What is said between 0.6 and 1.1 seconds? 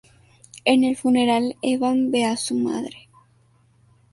En el